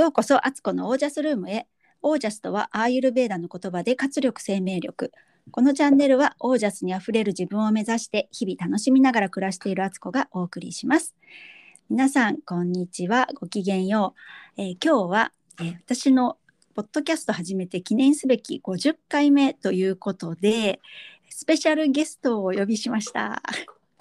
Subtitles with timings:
[0.00, 1.66] ようこそアツコのオージャスルームへ。
[2.00, 5.12] オージャスとはアーユルベーダの言葉で活力生命力。
[5.50, 11.14] このチャンネルはオージャスにあふれる自分を目指して日々楽しみながら暮らしているアツコがお送りします。
[11.90, 13.28] 皆さんこんにちは。
[13.34, 14.14] ごきげんよ
[14.56, 16.38] う、えー今日は、えー私の
[16.74, 20.80] ポッドキャスト始めて記念すべき50回目ということで
[21.28, 23.42] スペシャルゲストをお呼びしました。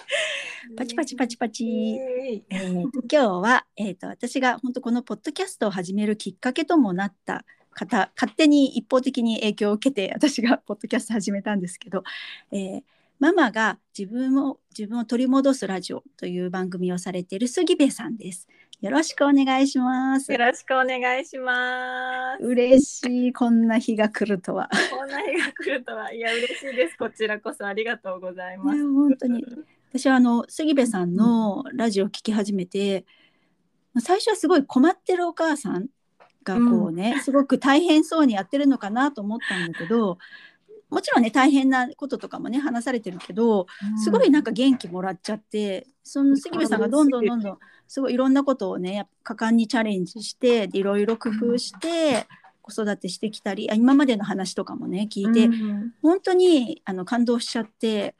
[0.75, 12.03] パチパチパチパチえーと今日は、えー、と私が本当このポッドキャストを始めるきっかけともなった方勝手に一方的に影響を受けて私がポッドキャスト始めたんですけど、
[12.51, 12.83] えー
[13.19, 18.47] ママが自分を自分を取り戻すラジオという番組をされている杉部さんです。
[18.81, 20.37] よろしくお願いしますよ。
[20.37, 22.43] ろしくお願いします。
[22.45, 24.69] 嬉しいこんな日が来るとは。
[24.89, 26.97] こんな日が来るとは、いや、嬉しいです。
[26.97, 28.93] こちらこそありがとうございます。
[28.93, 29.43] 本当に
[29.91, 33.05] 私はあの杉部さんのラジオを聞き始めて、
[33.99, 35.87] 最初はすごい困ってるお母さん
[36.45, 40.17] がこうね、すごく大変そうにやってるのかなと思ったんだけど
[40.89, 43.67] もちろんね大変なこととかもね話されてるけど
[44.03, 47.57] すごいなんか元気もらっちゃってその杉部さんがどんどんどんどん
[47.87, 52.27] すごいいろんなことをね果敢にチャレンジしてでいろいろ工夫して
[52.61, 58.15] 子育てしてきたりあ今までの話とかもね聞いて、うん本当にあの感動しちゃって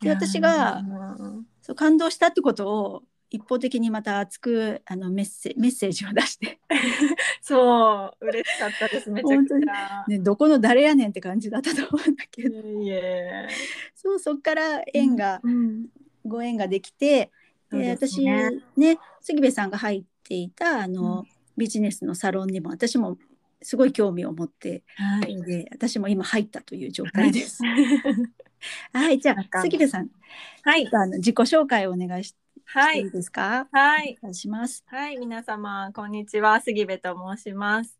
[0.00, 0.82] で私が
[1.18, 6.60] うんそう感動したってことを一方的にまた熱くあのメッセメッセージを出して、
[7.42, 9.10] そう、嬉しかったです。
[9.10, 10.04] めちゃくちゃ。
[10.06, 12.62] ね、どこの誰やねんって感じだったと思うんだけど。
[13.96, 15.86] そうそっから縁が、うん
[16.24, 17.30] ご縁ができて
[17.70, 23.16] でです私ねね杉部さんが入っていたあの、うんビジネスのサロンにも私も
[23.62, 25.42] すごい興味を持ってはい。
[25.42, 27.62] で私も今入ったという状態です。
[28.92, 30.10] はい、じゃあ杉部さん、
[30.62, 30.88] はい。
[30.92, 33.10] あの自己紹介をお願いしはいいい。
[33.10, 33.68] ですか？
[33.70, 34.18] はい。
[34.20, 34.84] お願いします。
[34.86, 36.60] はい、皆様、こんにちは。
[36.60, 37.98] 杉部と申します。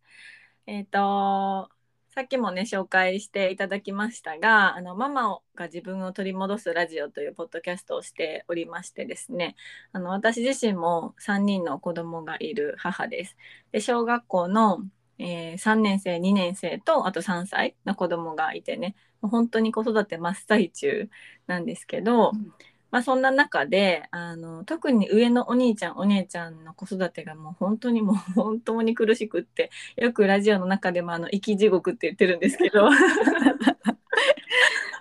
[0.66, 1.70] えっ、と、
[2.14, 9.56] さっきもね、紹介していただきましたが、あの、ママが自分を取り戻すラジオというポッドキャストをしておりましてですね、
[9.92, 13.36] あの、私自身も3人の子供がいる母です。
[13.72, 14.78] で、小学校の、
[15.18, 21.10] えー3年生、2年生と、あと3歳の子供がいてね、もう本当に子育て真っ最中
[21.48, 22.54] なんですけど、うん
[22.94, 32.88] まあ、そんな中であの特に上のお兄ちゃんお姉ちゃんの子育てがもう本当にもう 本当に苦しくってよくラジオの中でもあの生き地獄って言ってるんですけど。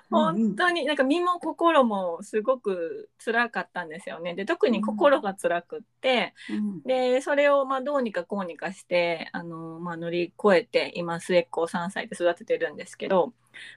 [0.09, 4.35] 本当になんか身も心もすごく辛かったんですよね。
[4.35, 6.81] で特に心が辛くって、うん。
[6.83, 13.33] でそれをまあどうにかこうにかしてあの、まあ、乗り越えて今末っ子を3歳で育ててるんですけど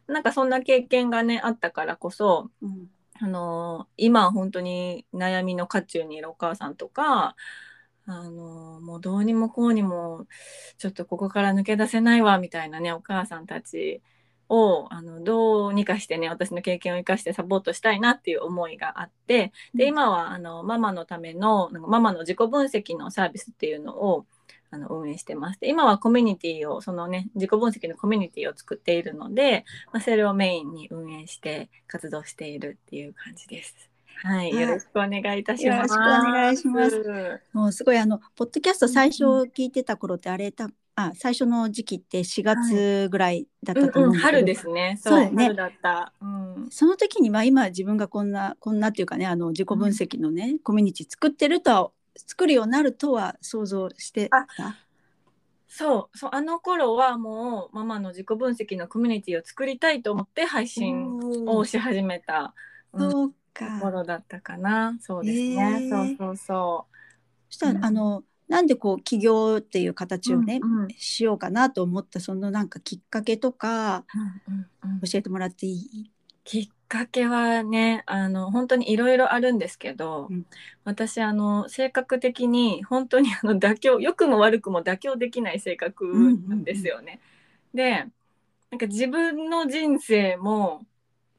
[0.07, 2.91] なんかそんな経験がねあったからこそうん
[3.21, 7.37] あの今本当に悩みの渦中にいるお母さんとか
[8.07, 10.27] あのもうどうにもこうにも
[10.79, 14.03] ちょっとここから抜け出せないわみたいなねお母さんたち
[14.49, 24.27] をあのどうにかしてね私の経験を生かしてサポートしたいなっていう思いがあってで今はあのママのためのなんかママの自己分析のサービスっていうのを
[24.77, 25.61] あの運営してます。
[25.61, 33.75] で今はコミュニティをそのね自己分析のコミュニティを作っているので、まあ、それをメインに運営して活動しているっていう感じです。
[34.23, 35.77] はい、はいよろしくお願いいたします。
[35.77, 44.99] よろしくお願いしますもうすごいあのポッドキャスト最初聞いてた頃ってあれたあ最初の時期って4月ぐらいだったとうんうん、思うんだけど、春ですね。
[45.01, 46.13] そうね春だった。
[46.23, 54.47] うん、その時にまあ今自分がこんなこんなっていうかねあの自己分析のね、コミュニティ作ってるとは作るようになるとは想像してた。
[55.69, 62.55] そうそうあの頃はもうママの自己分析のコミュニティを作りたいと思って配信をし始めた、
[62.93, 63.35] うんそうと
[63.65, 63.81] か。
[63.81, 64.97] ころだったかな。
[65.01, 65.83] そうですね。
[65.83, 66.87] へーそうそうそそ
[67.51, 70.39] したら、うんあのなんでこう起業っていう形う。
[70.39, 74.05] をね、うんうんしようかなと思ったそのなんかきっかけとか
[74.49, 76.11] うんうんうん教えてもらっていい？
[76.47, 80.47] きっかけはねあの本当にいろいろあるんですけど、うん。
[80.85, 86.07] 私あの性格的に本当にあの妥協良くも悪くも妥協できない性格
[86.49, 87.21] なんですよね。
[87.75, 88.07] で
[88.71, 90.87] なんか自分の人生も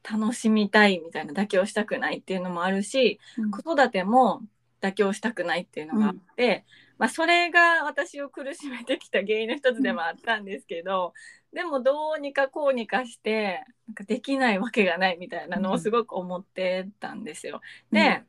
[0.08, 3.50] 楽しみたいみたいな妥協したくないっていうのもあるしうん。
[3.50, 4.42] 子育ても
[4.80, 6.64] 妥協したくないっていうのがあって、
[6.98, 11.14] まあ、それが私を苦しめてきた原因の一つでもあったんですけど、
[11.52, 17.60] でもどうにかこうにかしてなんかできないわけがないみたいなのをすごく思ってたんですよ。
[17.90, 18.22] で、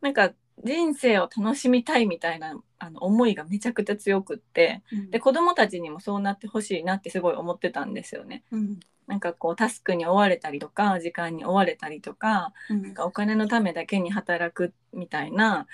[0.00, 0.32] なんか
[0.62, 5.10] 人生を楽しみたいみたいなあの思いがめちゃくちゃ強くってうん。
[5.10, 8.44] で子供たちにもそうなってほしいなってすごい思ってたんですよね。
[8.52, 8.80] うん。
[9.06, 12.82] なんかこうタスクに追われたりとか時間に追われたりとかうん。
[12.82, 15.66] なんかお金のためだけに働くみたいな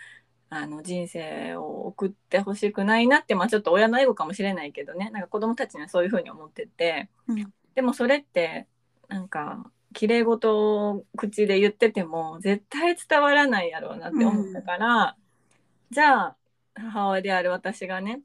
[0.53, 5.09] あの人生を送ってほしくないなってまあちょっと親のエゴかもしれないけどね。
[5.11, 7.53] なんか子供たちにはそういうふうに思ってて、うん。
[7.75, 8.67] でもそれって
[9.09, 15.17] なんか綺麗事を口で言ってても絶対伝わらないやろうなって思ったから、
[15.91, 16.37] じゃあ
[16.75, 18.21] 母親である私がね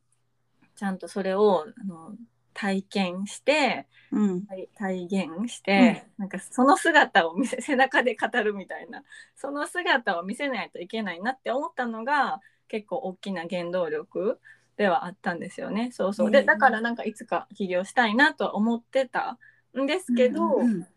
[0.75, 2.15] ちゃんとそれをあの
[2.55, 4.45] 体験してうん。
[4.45, 9.03] 体体現して、なんかその姿を見せ背中で語るみたいな。
[9.35, 14.39] その姿を見せないといけないなって思ったのが結構大きな原動力
[14.77, 15.91] ではあったんですよね。
[15.91, 16.31] そうそう。
[16.31, 19.37] でうんだからなんかいつか起業したいなとは思ってた
[19.79, 20.87] んですけど、うんうん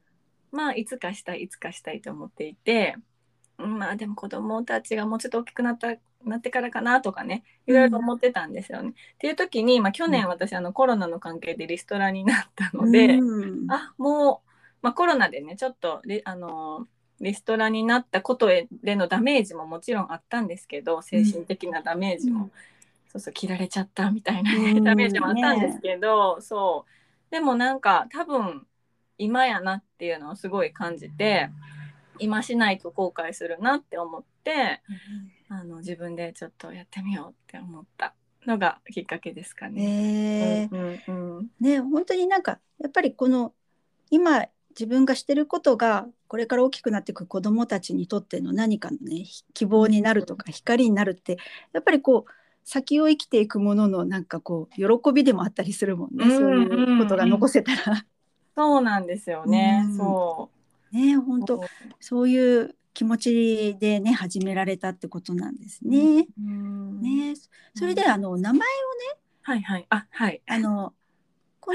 [0.51, 2.97] まあいつかしたいいつかしたいと思っていて
[3.59, 5.95] うんまあでも子供たちがもうちょっと大きくなった
[6.25, 8.91] なってからかなとかねいろいろ思ってたんですよね。
[8.91, 13.71] っていう時に、まあ、去年私あのコロナの関係でリストラになったので、うん。
[13.71, 14.51] あもう、
[14.83, 16.87] まあ、コロナでねちょっとリあの
[17.21, 22.53] リストラになったことへでのダメージももちろんあったんですけど精神的なダメージも、うん。
[23.11, 24.85] そうそう切られちゃったみたいなね、うん。
[24.85, 27.31] ダメージもあったんですけど、そう。
[27.31, 28.67] でもなんか多分
[29.19, 31.51] 今やなっていうのをすごい感じて
[32.19, 34.81] 今しないと後悔するなって思って
[35.49, 38.15] あの自分でちょっとやってみようって思った
[38.47, 40.69] のがきっかけですかね。
[40.71, 41.01] えー。
[41.09, 43.53] うんうんね本当になんかやっぱりこの
[44.11, 51.39] 今自分がしてることがこれから大きくなっていく子どもたちにとっての何かのねひ希望になるとか光になるって
[51.73, 52.33] やっぱりこう
[52.65, 58.05] 先を生きていくもののなんかこう喜びでもあったりするもんね、うんそういうことが残せたら。
[58.55, 59.85] そうなんですよね。
[59.87, 59.97] うん。
[59.97, 60.51] そ
[60.93, 60.97] う。
[60.97, 61.65] ね本当
[62.01, 66.27] そういう気持ちでね始められたってことなんですね。
[66.37, 67.01] うん。
[67.01, 67.33] ね。
[67.73, 68.61] それであの名前
[69.43, 69.87] はいはい。
[69.89, 70.43] あはい。
[70.49, 70.95] あの
[71.61, 71.71] こ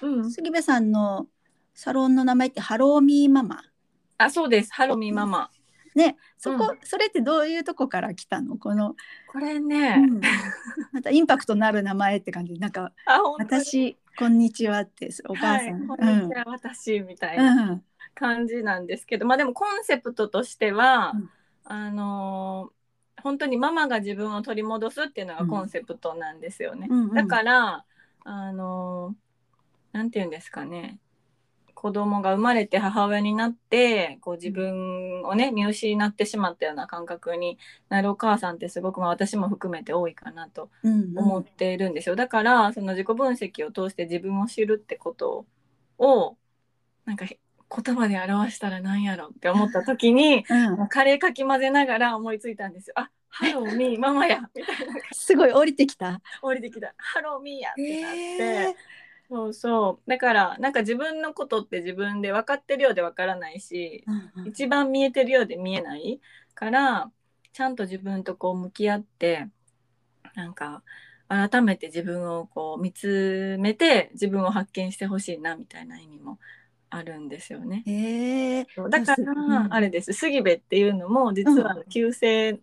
[0.00, 0.22] うん。
[0.22, 1.26] の杉部さんの
[1.74, 3.62] サロンの名前ってハローミーママ。
[4.16, 4.72] あそうです。
[4.72, 5.50] ハロミママ。
[5.96, 8.56] ね、そこ、それってどういうとこから来たの？
[8.56, 8.94] この、
[9.32, 9.96] これね。
[9.98, 10.20] うん。
[10.92, 12.92] またインパクトのある名前って感じなんか
[13.38, 17.72] 私こんにちはってお母さん、はい、こんにちは、私みたいな。
[17.72, 17.84] うん
[18.14, 21.30] 感じなんですけど、まあでもコンセプトとしては、うん。
[21.64, 22.74] あのー
[23.22, 26.88] 本当にママが自分を取り戻すっていうのがコンセプトなんですよね。
[26.90, 27.14] うんうん。
[27.14, 27.86] だから
[28.24, 30.98] あのーなんて言うんですかね。
[31.74, 37.58] 子供が生まれて母親になってこう自分をね見失ってしまったような感覚に
[37.88, 41.18] なるお母さんってすごく、まあ、私も含めて多いかなとうんうん。
[41.18, 42.16] 思っているんですよ。
[42.16, 45.46] だからその自己分析を通して自分を知るってこと
[45.98, 46.36] を
[47.04, 47.26] なんか
[47.82, 50.88] 言葉で表したらなんやろって思った時にうん。
[50.88, 52.94] カレーかき混ぜながら思いついたんですよ。
[52.96, 56.20] あハローミーママやみたいなすごい降りてきた。
[56.40, 56.94] 降りてきた。
[56.96, 58.74] ハローミーやってなって、へー。
[59.28, 60.10] そうそう。
[60.10, 64.48] だからなんか自分のことって自分で分かってるようで分からないしうんうん。
[64.48, 66.20] 一番見えてるようで見えない
[66.54, 67.10] から
[67.52, 69.48] ちゃんと自分とこう向き合って
[70.34, 70.82] なんか
[71.28, 76.38] 改めて自分をこう見つめて自分を発見してほしいなみたいな意味も
[76.94, 78.66] あるんですよね。
[78.90, 82.60] だかうらんあれです杉部っていうのも実は旧姓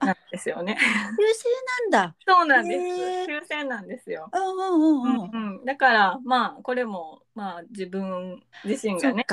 [0.00, 0.78] なんですよね。
[1.18, 1.44] 優勢
[1.82, 2.16] なんだ。
[2.26, 4.30] そうなんです旧姓なんですよ。
[4.32, 5.64] うんうんうんうん。
[5.64, 9.26] だからまあこれもまあ自分自身がね。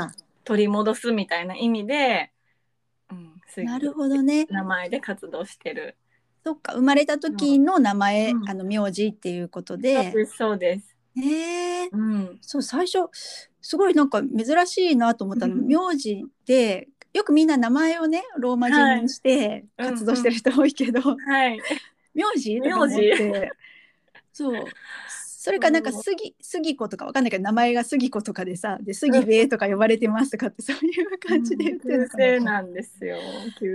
[0.45, 2.31] 取り戻すみたいな意味で、
[3.09, 4.45] うん、なるほどね。
[4.49, 5.95] 名前で活動してる。
[6.43, 10.11] そっか生まれた時の名前、うんあの名字っていうことそうで。
[10.11, 10.97] ですそうです。
[11.15, 11.89] へえ。
[11.91, 13.09] うん、そう最初
[13.63, 15.65] すごいなんか珍しいなと思ったの、うん。
[15.65, 19.89] 名字でよくみんな名前をねローマ字にしてはい。
[19.91, 21.59] 活動してる人多いけど、はい。
[22.13, 22.59] 名字？
[22.59, 22.95] 名字？
[24.31, 24.65] そう。
[25.07, 32.23] それかなんか杉杉子とかわかんないけど名前が杉子とかでさで杉部とか呼ばれてますとかってそういう感じで言ってる旧のかな。
[32.25, 33.17] 姓なんですよ。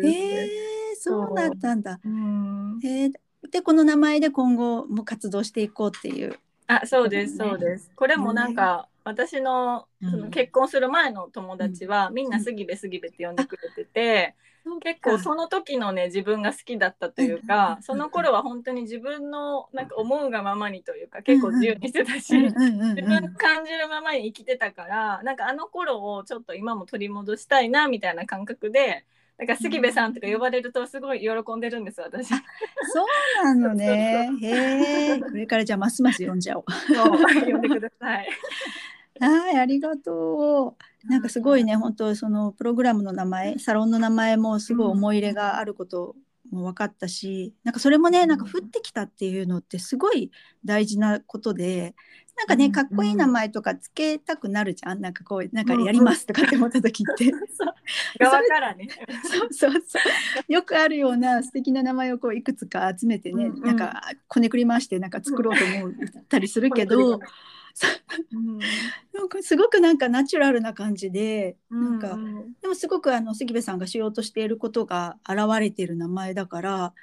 [0.04, 0.48] え
[0.96, 1.98] そうだったんだ。
[2.04, 2.08] う。
[2.08, 3.10] ん、へえ
[3.50, 6.38] でこの名前で今後も活動していこうっていう。
[6.66, 7.90] あ、そうですそうです。
[7.96, 14.34] これもなんか、私のうんその結婚する前の友達は、みんな杉部杉部って呼んでくれてて。
[14.82, 29.06] 結構その時のね自分が好きだったといううんかその頃は本当に自分のなんか思うがままにというか結構自由にしてたし、自分が感じるままに生きてたからなんかあの頃をちょっと今も取り戻したいなみたいな感覚で
[29.38, 32.28] だから杉部さんとか呼ばれるとすごい喜んでるんです私。
[32.28, 32.38] そう
[32.92, 33.06] そ
[33.42, 34.28] うなのね。
[34.42, 35.20] へえ。
[35.20, 36.64] これからじゃあますます読んじゃおう。
[37.48, 38.28] 呼んでください。
[39.20, 41.08] はい、ありがとう。
[41.08, 46.16] なんかすごいね、本当そのプログラムの名前、サロンの名前もすごい思い入れがあること
[46.50, 50.30] も分かったし、なんかそれもね、なんか降ってきたっていうのってすごい
[50.64, 51.94] 大事なことで、
[52.36, 55.00] なんかね、うんかっこいい名前とかつけたくなるじゃん。
[55.00, 57.32] なんかこう、なんかやりますとかって思った時って。
[58.20, 58.88] 側からね。
[59.24, 59.98] そうそうそ
[60.48, 65.92] うよくあるような素敵な名前をこういくつか集めてね、うんうんなんかこねくり回してなんか作ろうと思っ
[66.28, 67.20] たりするけど、うん
[69.12, 72.54] なんかすごくなんかナチュラルな感じで、なんかうん。
[72.60, 76.94] でもすごくあの杉部さんがしようとしていることが現れている名前だから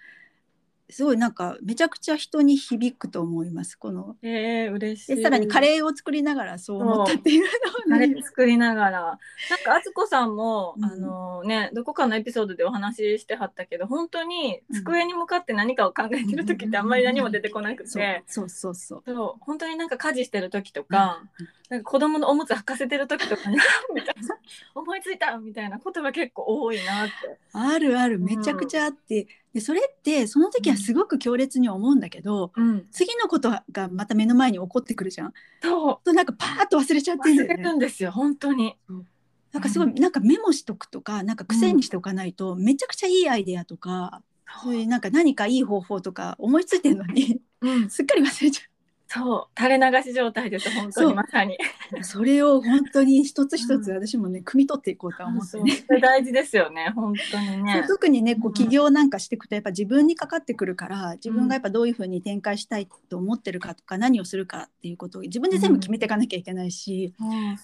[0.90, 4.18] すごいなんかめちゃくちゃ人に響くと思いますこの。
[4.22, 5.16] えー、嬉しい。
[5.16, 7.48] でさらにカレーを作りながらそう思ったっていうの
[7.90, 9.02] カレをねー作りながら。
[9.02, 9.20] なん
[9.64, 10.86] か敦子さんも、うん。
[10.86, 19.14] あのねどこかのエピソードでお話ししてはったけど本当にうん机に向かって何かを考えてる時ってあんまり何も出てこなくて、そうそうそうそう。
[19.14, 21.24] そう本当になんか家事してる時とか、
[21.70, 23.58] なんか子供のおむつ履かせてる時とかに
[23.94, 24.38] みたいな
[24.76, 27.40] 思いついたみたいなことが結構多いなって。
[27.54, 35.34] あるあるめちゃくちゃあって、でそれってその時はすごく強烈に思うんだけど、うん、次のことがまた目の前に起こってくるじゃん。
[35.64, 36.00] そう。
[36.04, 37.64] となんかパーッと忘れちゃってんだ忘れよね。
[37.64, 38.76] るんですよ本当に。
[39.54, 44.22] なんかすごいなんかメモしとくとかなんか癖にしておかないとめちゃくちゃいいアイデアとか、
[44.62, 48.62] そういうなんか何かいい方法とか思いついてるのにうん、すっかり忘れちゃ
[49.16, 51.58] そう垂れ流し状態です本当にまさに。
[51.98, 52.04] う。
[52.04, 55.84] それを本当に一つ一つ私もね汲み取っていこうとは思ってね。
[55.88, 57.86] それ大事ですよね本当にね。
[57.88, 67.14] 特にねこううん起業なんかしていくとやっぱ自分にかかってくるから自分がやっぱどういうふうに展開したいと思ってるかとか何をするかっていうことを自分で全部決めていかなきゃいけないし、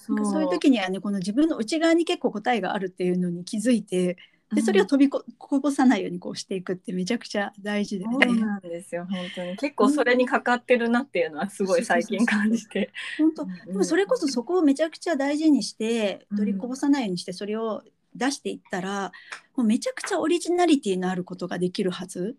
[0.05, 4.17] そうなんかそういう時にはねこの自分の内側に結構答えがあるっていうのに気づいて
[4.53, 8.41] でそれを飛びここぼさないようにこうしていくってめちゃくちゃ大事でそうね。
[8.41, 9.57] なんですよ本当に。
[9.57, 12.91] 結構それにかかってるなっていうのはすごい最近感じて。
[13.17, 13.45] 本当。
[13.45, 16.37] でもそれこそそこをめちゃくちゃ大事にしてうん。
[16.37, 17.83] 取りこぼさないようにしてそれを
[18.15, 19.11] 出していったら
[19.55, 22.35] もうめちゃくちゃオリジナリティのあることができるはず。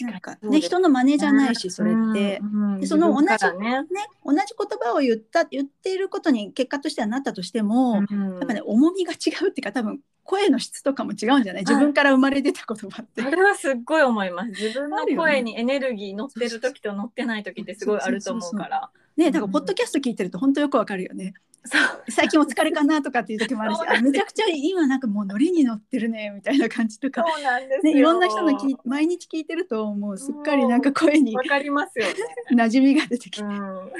[0.00, 2.40] なんかね人の真似じゃないしそれって。
[2.42, 3.26] うんうんでその同じ
[3.58, 3.82] ね。
[3.82, 3.88] ね、
[4.24, 11.64] 同じ言葉を言った言っていることに結果としてはなったとしても、うんやっぱね重みが違うっていうか多分声の質とかも違うんじゃない？
[11.64, 13.22] 自分から生まれ出た言葉って。
[13.22, 14.48] それはすっごい思います。
[14.50, 18.90] 自分の声にエネルギー乗ってる時と乗ってない時ってすごいあると思うから。
[19.16, 21.34] ねだからポッドキャスト聞いてると本当よくわかるよね。
[21.64, 22.10] そう。
[22.10, 27.92] 最近お疲れかなとかっていう時もあるしあめちゃくちゃ今なんかもうノリに乗ってるねみたいな感じとか、そうなんですよ。
[27.94, 32.14] ね、いろんな人の聞い毎日聞いてるともうすっかりなんか声にわかりますよね。
[32.52, 33.90] 馴染みが出てきて、うん。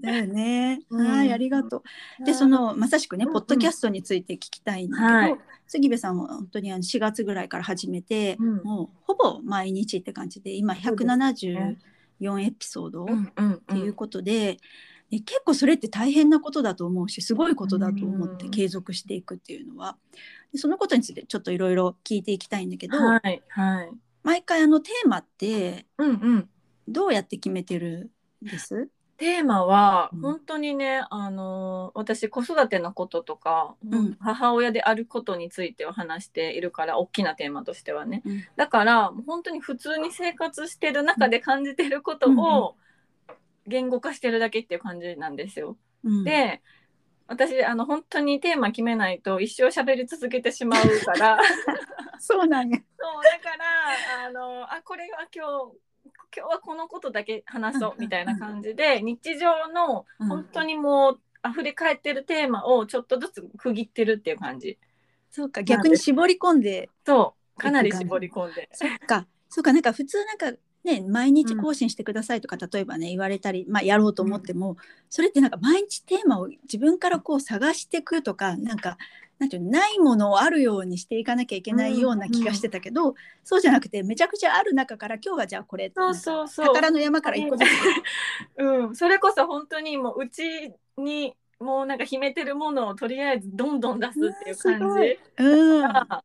[0.00, 0.80] だよね。
[0.90, 1.06] うん。
[1.06, 1.82] はいありがと
[2.20, 2.24] う。
[2.24, 5.36] でそのまさしくねうんポッドキャストについて聞きたいんだけど、はい。
[5.66, 8.62] 杉部さんは本当にあの4月ぐらいから始めて、うん。
[8.62, 11.78] もうほぼ毎日って感じで今そうですね。
[12.20, 13.08] 174エピソードっ
[13.66, 14.58] ていうことで、
[15.10, 19.96] で結構それって大変なことだと思うしすごいことだと思ってうん継続していくっていうのは。
[20.52, 23.90] でそのことについてちょっといろいろ聞いていきたいんだけど、はいはい。
[24.22, 26.48] 毎回あのテーマってうんうん。
[26.88, 28.10] どうやって決めてる
[28.44, 28.88] んです？
[29.16, 30.20] テーマはうん。
[30.20, 34.16] 本当にね、あの私子育てのこととか、うん。
[34.20, 38.22] 母親であることについては話しているから大きなテーマとしてはね。
[38.24, 38.44] うん。
[38.56, 42.76] だから本当に普通に生活してる中で感じてることを
[43.70, 45.78] 言語化してるだけっていう感じなんですよ。
[46.04, 46.24] うん。
[46.24, 46.60] で
[47.26, 51.38] 私あの本当にテーマ決めないと一生喋り続けてしまうから。
[52.18, 52.76] そうなんや。
[52.98, 55.76] そうだからあのあこれは今日
[56.36, 60.28] 今日はこのことだけ話そうみたいな感じで日常のうん。
[60.28, 64.78] 本当にもう溢れ返ってるテーマをちょっとずつ区切ってるっていう感じ。
[65.30, 68.68] そうか逆に絞り込んでそうかなり絞り込んで。
[68.72, 69.26] そっか。
[69.48, 70.52] そうかなんか普通なんか
[70.84, 74.76] ね毎日更新してくださいとか、例えばね言われたり、まあ、やろうと思っても、
[75.08, 78.96] それってなんか毎日テーマを自分からこう探していくとかなんか
[79.38, 86.66] なんていうのないものをあるようにしていかなきゃいけないような気がしてたけど、そうじゃなくてめちゃくちゃある中から今日はじゃあこれそうそうそう。
[86.66, 87.68] 宝の山から一個ずつ。
[88.62, 94.80] うん、それこそ本当にもううちにもうなんか秘めてるものをとりあえずどんどん出すっていう感
[95.38, 95.78] うん。
[95.78, 96.24] うんが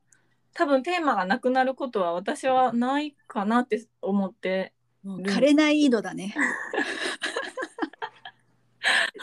[0.56, 6.34] 多分テーマがなくなることは私はないかなって思ってもう枯れない井戸だね。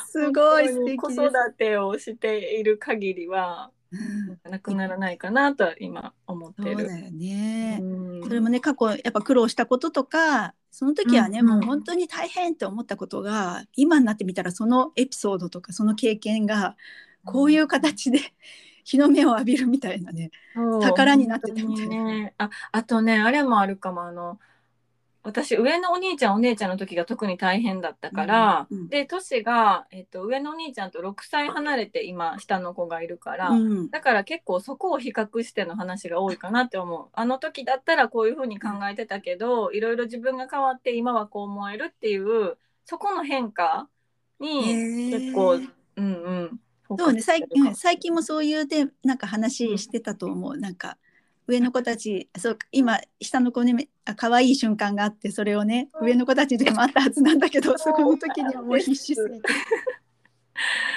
[0.07, 1.11] すごい素敵子。
[1.11, 6.81] 育てをしている限りはうんなくならないかなとは今思ってる。
[6.81, 7.79] そうだよね。
[7.81, 7.87] う
[8.21, 16.77] んそれもね過去やっぱ苦労したこととかその時はね、うんうんもう本当に大変って思ったことが今になってみたらそのエピソードとかその経験が
[17.25, 18.21] こういう形で
[18.85, 20.31] 日の目を浴びるみたいなね。
[20.81, 22.05] 宝になってたみたいな。
[22.05, 24.39] ね、ああとねあれもあるかもあの
[25.25, 28.89] 私上のお兄ちゃんお姉ちゃんの時が特に大変だったから、うんうん。
[28.89, 33.91] で年が、えっと、上のお兄ちゃんと6歳離れて今下の子がいるから、うん。
[33.91, 37.07] だから結構そこを比較しての話が多いかなって思う。
[37.13, 43.89] あの時だったらこういうふうに考えてたけどいろいろ自分が変わって今はこう思えるっていうそこの変化
[44.41, 46.61] に結構、うんうん、フ
[46.99, 50.99] そうね最近、うん、最近もそういうでなんか話してたと思う、なんか
[51.47, 59.49] 上の子たちそう今下の子にあ可愛い瞬間があってそれをね、上の子たちでもあったはずなんだけどそこの時にはもう必死すぎて。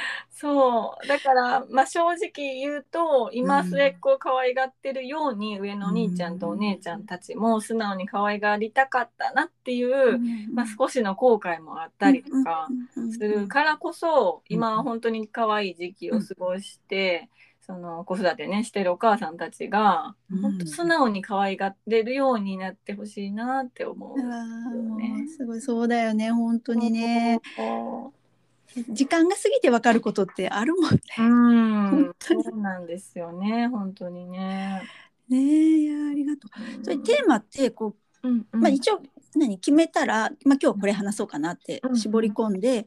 [0.46, 1.08] そう。
[1.08, 12.68] だからまあ正直言うと今末っ子を可愛がってるように、うん、上のお兄ちゃんとお姉ちゃんたちも素直に可愛がりたかったなっていう、うん、まあ、少しの後悔もあったりとか
[13.12, 17.28] するからこそ今は本当に可愛い時期を過ごして。
[17.62, 27.42] その子育てねしてるお母さんたちが、本当素直に可愛がれるようになってほしいなって思う、ね、すごいそうだよね本当にね。
[28.90, 31.00] 時間が過ぎてわかることってあるもんね。
[31.18, 34.82] うん、そうなんですよね、本当にね。
[35.30, 36.84] ねいやありがとう。
[36.84, 39.02] それテーマってこう、うんうん、まあ一応
[39.36, 42.86] 何決めたら、まあ今日これ話そうかなって絞り込んで、うん、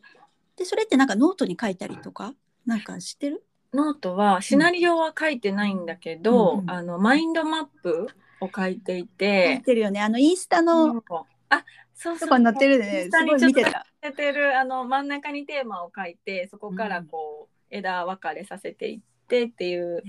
[0.57, 2.35] でそれってなんかノートに書いたりとか
[2.67, 3.45] なんかしてる？
[3.75, 8.09] ノートはシナリオは書いてないんだけど、うんうん、あのマインドマップ
[8.41, 9.55] を書いていて。
[9.55, 10.01] 書いてるよね。
[10.01, 11.03] あのインスタの。
[11.51, 11.65] あ、
[11.99, 12.29] そうそう。
[12.29, 13.09] とかに載ってるね。
[13.11, 13.85] すごい見てた。
[14.01, 20.03] ててるあの真ん中にテーマを書いてそこからこう、枝分かれさせていってっていう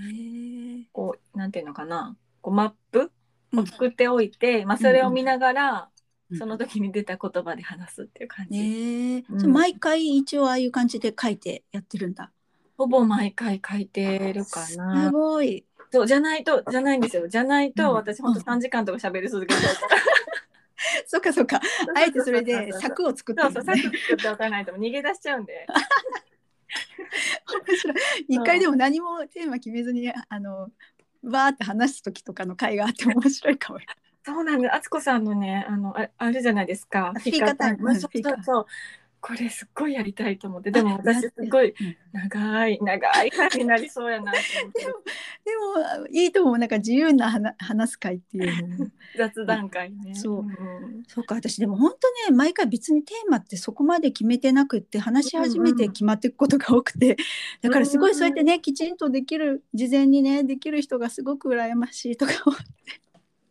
[0.92, 3.10] こうなんていうのかなこうマップ
[3.54, 5.88] を作っておいて、うん、まあ、それを見ながら、
[6.30, 9.24] うん、その時に出た言葉で話すっていう感じ。
[9.46, 12.30] 毎回一応ああいう感じで書いてやってるんだ。
[12.78, 15.06] ほぼ毎回書いてるかな。
[15.06, 15.66] すごい。
[15.92, 17.26] そうじゃないとじゃないんですよ。
[17.26, 20.02] じゃないと、私ほんと3時間とか喋り続けちゃうから。
[21.06, 21.60] そっかそっか。
[21.94, 25.66] あえてそれで柵を作って、ね、そうそう、柵作っておかないと逃げ出しちゃうんで。
[28.28, 30.70] 一回でも何もテーマ決めずに、 あの、
[31.22, 33.80] わーって話す時とかの会があって面白いかも。
[34.24, 34.74] そうなんです。
[34.74, 37.12] あつこさんのね、あの、ああるじゃないですか。
[37.16, 37.94] フィーカタイム。
[37.98, 38.66] そうそうそう。
[39.20, 40.70] これすっごいやりたいと思って。
[40.70, 41.74] でも私すごい
[42.12, 44.80] 長い長い回になりそうやなと思って。
[44.80, 44.92] でも
[45.44, 46.58] でもいいと思う。
[46.58, 48.86] なんか自由な話話す会っていうの。
[49.16, 50.14] 雑談会ね。
[50.14, 57.16] そう、うん、そうか私でも本当ね毎回別にテーマってそこまで決めてなくって話し始めて決まっていくことが多くて、
[57.60, 63.09] だからすごいそうやってねきちんとできる事前にねできる人がすごく羨ましいとか思って。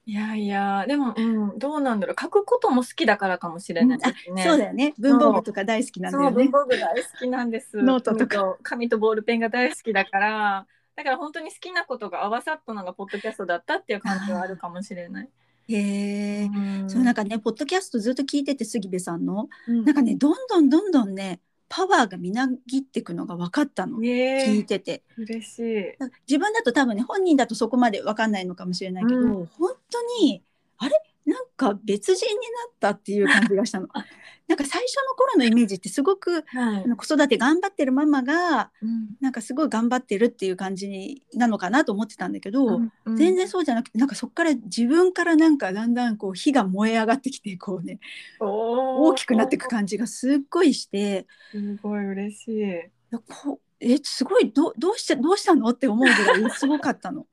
[0.09, 2.15] いやいや、でも、うん、どうなんだろう。
[2.19, 4.43] 書くことも好きだからかもしれないですね。
[4.43, 4.95] そうだよね。
[4.97, 6.35] 文房具とか大好きなんだよね。
[6.35, 7.77] 文房具大好きなんです。
[7.77, 8.57] ノートとか。
[8.63, 15.29] 紙とボールペンが大好きだから、だから本当に好きなことが合わさったのがポッドキャストだったっていう感じはあるかもしれない。
[15.67, 25.03] へえ、うん、そうなんかねポッドキャストずっと聞いてて杉部さんの、うん、なんかねどんどんどんどんねパワーがみなぎっていくのが分かったの、聞いてて。
[25.17, 25.85] 嬉しい。
[26.27, 30.43] 自分だと多分ね本人だとそこまで分かんないのかもしれないけど、うん、本当に
[30.77, 30.95] あれ？
[31.29, 32.39] なんか別人にな
[32.69, 33.87] ったっていう感じがしたの。
[34.47, 47.99] なんか最初の頃のイメージってすごく、はい、子育て頑張ってるママが、うん、なんかすごい頑張ってるっていう感じなのかなと思ってたんだけど、うんうん、全然そうじゃなくてなんかそこから自分からなんかだんだんこう火が燃え上がってきてこうね
[48.39, 53.17] 大きくなっていく感じがすっごいしてすごい嬉しい。
[53.27, 57.25] こえすごいどどうしてどうしたのって思うぐらいすごかったの。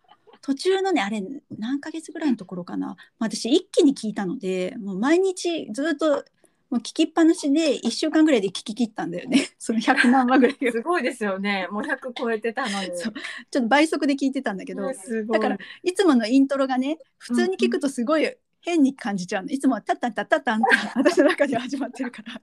[0.46, 1.24] 途中のねあれ
[1.58, 6.24] 何ヶ月ぐらいのところかな、私一気に聞いたのでもう毎日ずっと
[6.70, 9.48] もう聞きっぱなしで1週間ぐらいで聞き切ったんだよね。
[9.58, 11.66] その100何話ぐらいすごいですよね。
[11.72, 12.86] もう100超えてたのに。
[12.96, 13.12] ちょっ
[13.50, 14.82] と倍速で聞いてたんだけど。
[14.82, 22.40] だからいつものイントロがね普通に聞くとすごい変に感じちゃうの、いつもはタッタンタッタッタンって 私の中で始まってるから。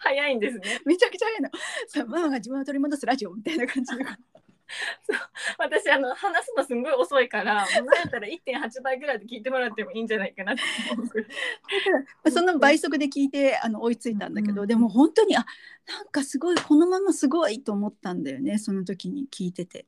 [0.00, 0.80] 早いんですね。
[0.84, 1.50] めちゃくちゃ早いの。
[1.86, 4.04] そうママが自分を取り戻すラジオみたいな感じで
[5.58, 15.44] 私あの話すのすごい遅いからもうなんやったら1.8倍ぐらいで聞いてもらってもいいんじゃないかなって思う その倍速で聞いてあの追いついたんだけど、うん、でも本当にあ
[15.86, 19.86] なんかすごいこのまますごいと思ったんだよねその時に聞いてて。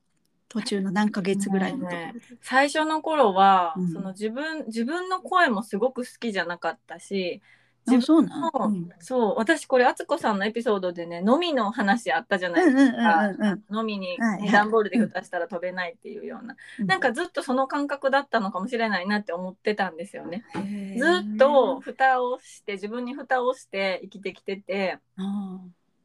[0.49, 7.41] 途中の何ヶ月ぐらいのね、最初の頃は、うん、その自分自分の声もすごく好きじゃなかったし
[7.87, 13.31] 自分のそう,、ん、そう私これ敦子さんのエピソードでね飲みの話あったじゃないですか、
[13.73, 20.45] 飲みに、ね、段ボールで蓋したら飛べないっていうような、うん、なんかずっとその感覚だったのかもしれないなって思ってたんですよね。
[20.97, 24.99] ずっと蓋をして自分に蓋をして生きてきてて。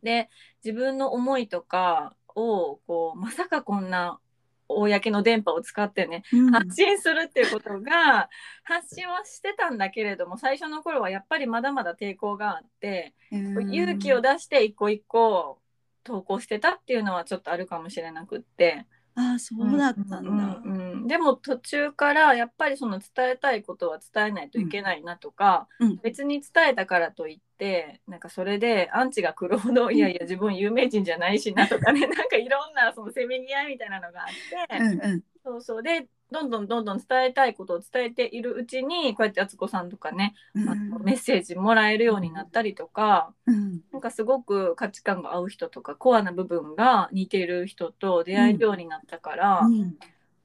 [0.03, 0.29] で
[0.63, 4.19] 自分の思いとかをこうまさかこんな
[4.67, 8.29] 公の電波を使ってね、うん、発信するっていうことが
[8.63, 15.59] 発信はしてたんだけれども最初の頃はやっぱりまだまだ抵抗があって、うん、勇気を出して一個一個
[16.03, 18.85] 投稿してたっていうのはちょっとあるかもしれなくって。
[19.17, 20.17] ああそうだったんだ。
[20.19, 21.07] うんうんうん。
[21.07, 35.23] でも途中からやっぱりその伝えたいことは伝えないといけないなとか、うん別に伝えたからといってなんかそれでアンチが来るほど、いやいや自分有名人じゃないしなとかねなんかいろんなそのせめぎ合いみたいなのがあって、うんうん。
[35.43, 35.83] そうそう。
[35.83, 40.69] でどんどんどんどん伝えたいことを伝えているうちにこうやって敦子さんとかね、うん。
[40.69, 43.33] あのメッセージもらえるようになったりとか。
[43.45, 43.81] うん。
[43.91, 49.97] なんかすごく価値観が合う人とかコアな部分が似てる人と出会えるようになったから、うん。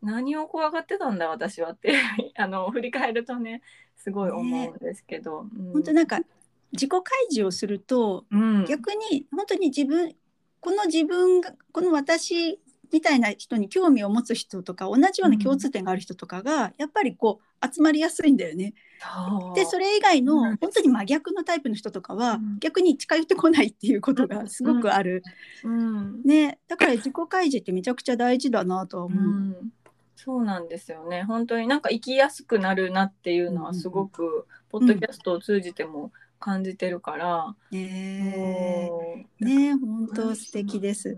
[0.02, 1.94] 何を怖がってたんだ私はって
[2.36, 3.62] あの振り返るとね
[3.96, 5.72] すごい思うんですけど、うん。
[5.72, 6.20] 本当なんか
[6.72, 10.14] 自己開示をするとうん、逆に本当に自分
[10.60, 12.60] この自分がこの私
[12.92, 18.74] みたいな人に興味を持つ人とか同じような共通点がある人とかが、やっぱりこう集まりやすいんだよね。
[19.54, 20.56] でそれ以外のうん。
[20.58, 22.58] 本当に真逆のタイプの人とかは、うん。
[22.60, 25.22] 逆に近寄ってこないっていうことがすごくある、
[25.64, 26.22] うん。
[26.22, 26.58] ね。
[26.68, 29.24] だから自己開示ってめちゃくちゃ大事だなとはう思う。
[29.24, 29.72] ん。
[30.14, 31.24] そうなんですよね。
[31.24, 38.90] 本当になんか生きやすくなるなっていうのはすごく、ポッドキャストを通じても感じてるから、ね
[39.40, 41.16] うんえね本当素敵です。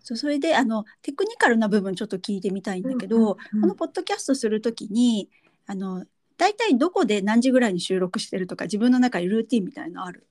[0.00, 5.30] そうそれであのテクニカルな部分ちょっと聞いてみたいんだけど、このポッドキャストするときに
[5.66, 6.04] あの
[6.36, 10.26] 大体どこで何時ぐらいに収録してるとか自分の中にルーティンみたいのある？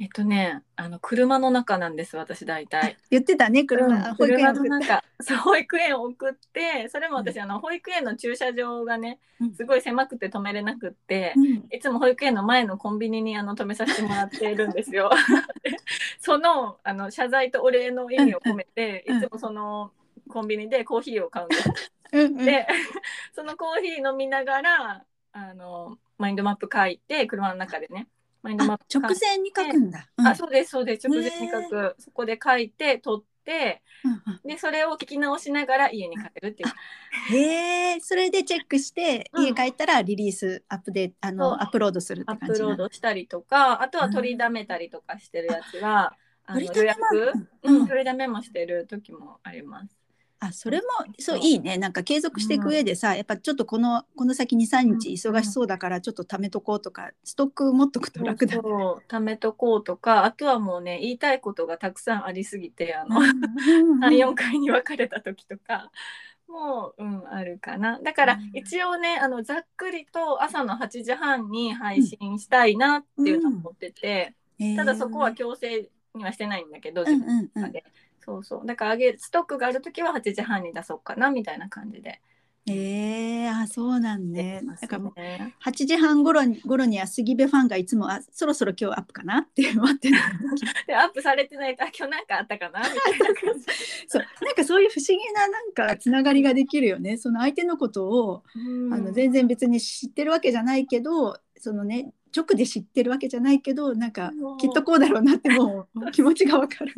[0.00, 2.96] えっとねあの車の中なんです私大体。
[3.10, 5.04] 言ってたね車、うん保育園の中。
[5.20, 9.54] そう保育園を送ってそれも私、あの保育園の駐車場がねうん。
[9.54, 11.66] すごい狭くて止めれなくって、うん。
[11.70, 15.10] いつも保育園の前のコンビニにあの止めさせてもらっているんですよ。
[15.62, 15.76] で
[16.18, 19.18] そのあの謝罪とお礼の意味を込めて、うん。
[19.18, 19.92] いつもその
[20.28, 21.68] コンビニでコーヒーを買うんです。
[22.12, 22.36] うんうん。
[22.38, 22.66] で
[23.34, 28.08] そのコーヒー飲みながらあのマインドマップ書いて車の中でね
[28.42, 30.08] マインドマッあプ直前に書くんだ。
[30.16, 30.26] うん。
[30.26, 31.08] あそうですそうです。
[31.08, 33.82] 直前に書ねく、そこで書いて撮って。
[34.04, 34.40] うんうん。
[34.48, 37.34] でそれを聞き直しながら家に帰るっていう。
[37.34, 39.46] へえそれでチェックして、うん。
[39.46, 46.16] 家帰ったらリリースアップデートあのアップロードするってアップロードしたりとかあとは取りだめたりとかしてるやつは、
[46.48, 46.66] うんうん、
[47.86, 49.99] 取りだめもしてる時もあります。
[50.40, 50.84] あそれも
[51.18, 51.78] そういいね。
[51.78, 58.60] なんか継続していく上でさ、やっぱちょっとこのこの先23日忙しそうだからちょっっと貯めとこうとかストック持っとくと楽だね。
[58.62, 59.02] そう。
[59.08, 64.00] 貯めとこうとかあとはもうね言いたいことがたくさんありすぎてあの、うん。
[64.04, 65.90] 34回に分かれた時とか
[66.48, 68.00] もう、うん、あるかな。
[68.00, 68.50] だからうん。
[68.54, 74.34] 一応ねあのざっくりと朝の8時半に配信したいなっていうのを思ってて、
[74.76, 77.38] ただそこは強制にはしてないんだけど、うん自分うん。
[77.38, 77.84] うんの中で。
[78.24, 78.66] そうそう。
[78.66, 82.20] だからあげストックがある時は8時半に出そうかなみたいな感じで。
[82.66, 84.62] えー、あそうなんやね。
[84.80, 85.54] だからもうね。
[85.64, 89.38] 8時半頃に頃には杉部ファンがいつもあそろそろ今日アップかな？
[89.48, 90.18] って待ってる
[90.86, 92.80] でアップされてないとあ今日なんかあったかな？
[92.80, 93.26] みたいな。
[94.06, 94.22] そう。
[94.44, 97.16] なんかそういう不思議ななんかつながりができるよね。
[97.16, 98.94] その相手のことをうん。
[98.94, 106.94] あの全然別に知ってるわけじゃないけどそのね直で知ってるわけじゃないけどなんかきっとこうだろうなってもう 気持ちがわかる。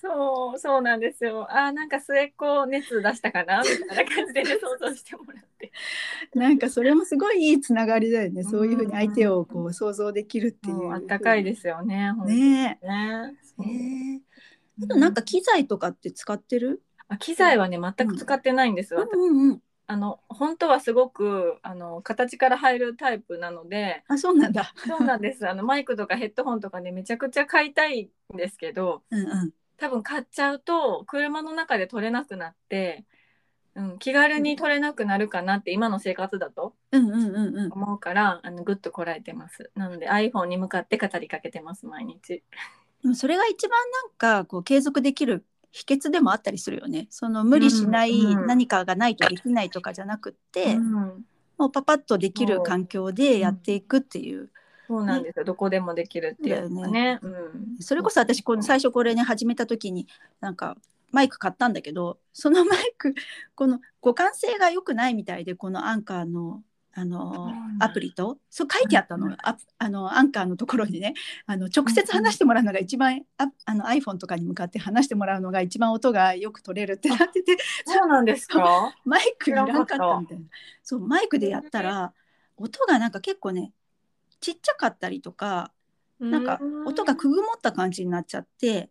[0.00, 3.62] そうそうなんですよあなんか末っ子熱出したかな？
[3.62, 5.72] みたいな感じでね 想像してもらって
[6.34, 8.44] なんかそれもすごいいいつながりだよね。
[8.44, 10.76] そういうふうに相手をこうう想像できるっていう。
[10.76, 12.86] もうあったかいですよねねねえ。
[12.86, 16.82] ねえあとなんか機材とかって使ってる？
[17.08, 19.62] あ機材はね全く使ってないんです、私うんうん。
[19.90, 24.74] あの本当はすごくあの形から入るタイプなのであそうなんだ。
[24.86, 29.50] そうなんですあのマイクとかヘッドホンとかねめちゃくちゃ買いたいんですけどうんうん。
[29.78, 33.06] 多分買っちゃうと車の中で撮れなくなって、
[33.76, 37.72] うん、気軽に撮れなくなるかなって今の生活だとうんうんうんうん。
[37.72, 42.42] 思うからあのぐっとこらえてますなので iPhone に向かって語りかけてます毎日
[43.02, 47.06] でもそれが一番なんかこう継続できる秘訣でもあったりするよね。
[47.10, 51.24] その無理しない何かがないとできないとかじゃなくって、うん。
[51.58, 54.50] もうパパッとできる環境でやっていくっていう。
[54.86, 57.18] そうなんですよ、どこでもできるっていうのがね。
[57.20, 60.06] うん、それこそ私この最初これね始めた時に
[60.40, 60.78] なんか
[61.12, 63.14] マイク買ったんだけどそのマイク
[63.54, 66.62] この互換性が良くないみたいでこのアンカーの
[67.00, 71.14] あのうんアプリとそう書いてあったの,、うんああのアンカーのところにね。
[71.46, 77.56] あの直接話してもらうのが一番ああの iPhone とかに向かって話してもらうのが一番音がよく取れるってなってて。
[77.86, 78.92] そうなんですか？
[79.06, 80.44] マイクいらんかったみたいな。
[80.82, 82.12] そうマイクでやったら
[82.56, 83.72] 音がなんか結構ね
[84.40, 85.70] ちっちゃかったりとか
[86.18, 88.90] なんか音がくぐもった感じになっちゃって。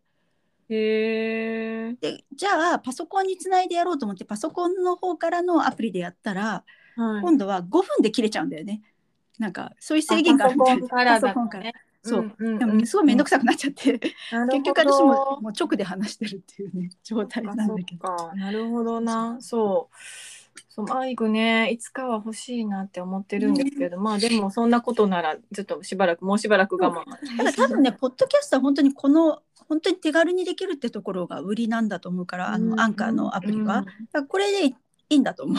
[0.69, 6.65] へえでじゃあパソコンにつないでやろうと思ってパソコンの方からのアプリでやったら、
[6.97, 7.21] はい。
[7.21, 8.81] 今度は5分で切れちゃうんだよね。
[9.39, 11.63] なんかそういう制限があるみたいでパソコンからパソコンから。
[11.65, 18.31] だとねそう、うんうんでもすごい面倒くさくなっちゃって、結局私ももう直で話してるっていうね 状態なんだけど。
[18.36, 19.38] なるほどな。
[19.41, 19.95] そう。
[20.69, 21.69] そうマイクね。
[21.71, 27.38] いつかは欲しいなって思ってるんですけど、まあでもそんなことならちょっとしばらくもうしばらく我慢。
[27.38, 33.86] ただ多分ね、ポッドキャストは本当にこの本当に手軽にできるってところが売りなんだと思うから、あのアンカーのアプリは。
[34.13, 34.75] うんこれで
[35.10, 35.55] いいんだと思う。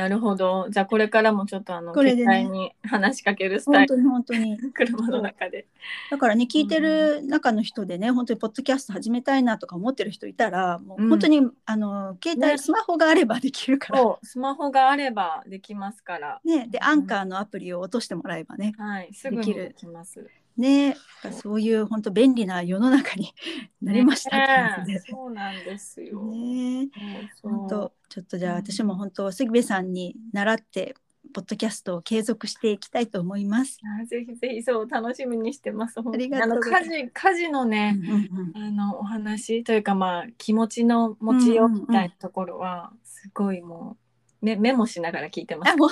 [0.00, 4.58] なるほどじゃあこれからもちょっとあのこれでね携帯に話しかけるスタイル本当に本当に。
[4.72, 5.66] 車の中で。
[6.10, 14.18] だからね、聞いてる中の人でね、本当にポッドキャスト始めたいなとか思ってる人いたら、もう本当に、あの携帯、ねスマホがあればできるから。
[14.22, 16.40] スマホがあればできますから。
[16.44, 18.74] ね、で、アンカーのアプリを落としてもらえばね。
[18.78, 20.26] はい、すぐにできるできます。
[20.56, 20.96] ね、
[21.42, 23.32] そういう本当便利な世の中に
[23.82, 24.84] なりました。
[24.84, 26.22] ねえそうなんですよ。
[26.22, 26.88] ね、
[27.42, 30.94] 本当ちょっとじゃあうん私も本当杉部さんに習って
[31.32, 33.78] ポッドキャストを継続していきたいと思います。
[34.00, 36.02] あぜひぜひそう楽しみにしてます。
[36.02, 44.09] 本当にありがとう家事家事のね、うんうんあのお話というかまあ気持ちの持ちようみたいなところはすごいもう
[44.42, 45.76] メメモしながら聞いてますあ。
[45.76, 45.90] もう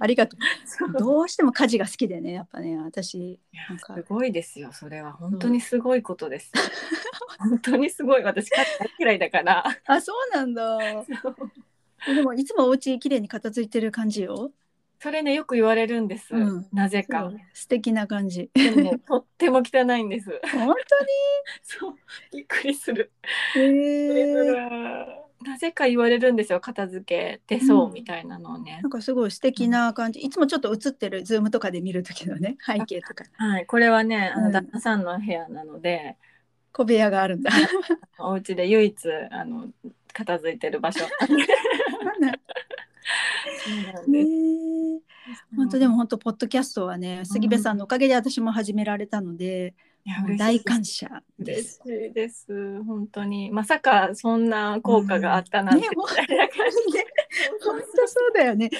[0.00, 0.92] ありがとそうう。
[0.92, 4.70] どうしても家事が好きでねやっぱね私いやなんかすごいですよ。
[4.72, 6.52] それは本当にすごいことです。
[7.38, 8.22] 本当にすごい。
[8.22, 9.64] 私家事大嫌いだから。
[9.86, 10.78] あそうなんだ。
[12.06, 14.52] でもいつもお家きれいに片付いてる感じよ。
[14.98, 16.34] それねよく言われるんです。
[16.34, 17.30] うんなぜか。
[17.52, 18.50] 素敵な感じ。
[18.54, 20.40] でもねとっても汚いんです。
[20.52, 20.74] 本
[21.62, 21.94] そう
[22.32, 23.12] びっくりする。
[23.52, 23.66] 当に。
[23.66, 25.25] へえ。
[25.42, 28.80] なぜか言われるんですよ片付けてそうみたいなのをね。
[28.82, 28.88] な。
[28.88, 30.20] んかすごい素敵な感じ。
[30.20, 33.24] いつもちょっと映ってるズームとかで見る時のね背景とか。
[33.36, 34.44] はいこれはねあうん。
[34.44, 36.16] の旦那さんの部屋なので、
[36.72, 37.50] 小部屋があるんだ。
[38.18, 38.96] お家で唯一
[39.30, 39.68] あの
[40.12, 41.00] 片付いてる場所。
[44.08, 44.22] ね
[45.56, 49.74] 本当でも本当ポッドキャストはね杉部さんのおかげで私も始められたので、
[50.38, 51.74] 大感謝で嬉す。
[51.84, 52.82] しいです。
[52.84, 53.50] 本当に。
[53.50, 57.06] まさかそんな効果があったなんて、うんねみたいな感じで。
[57.62, 58.70] 本当そうだよね。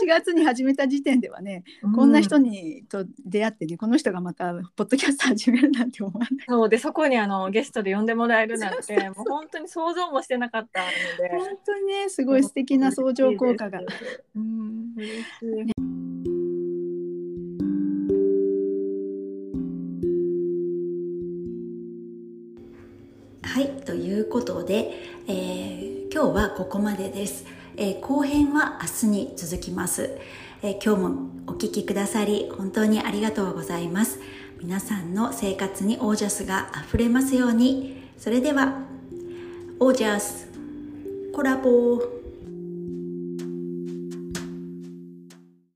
[0.00, 6.30] 4月に始めた時点ではね、こんな人にと出会ってね、この人がまたポッドキャスト始めるなんて思わない。
[6.48, 9.10] そうでそこにあのゲストで呼んでもらえるなんて。
[9.10, 11.36] もう本当に想像もしてなかったので。
[11.36, 13.80] 本当にね、すごい素敵な相乗効果が。
[14.34, 14.94] うん。
[14.96, 15.24] 嬉し
[15.78, 16.03] い
[23.54, 24.90] はい、ということで、
[25.28, 27.46] えー今日はここまでです。
[27.76, 30.10] えー後編は明日に続きます、
[30.60, 34.18] えー今日もお聴きくださり本当にありがとうございます。
[34.60, 38.02] 皆さんの生活にオージャスがあふれますように。
[38.18, 38.80] それでは、
[39.78, 40.48] オージャス
[41.32, 42.02] コラボ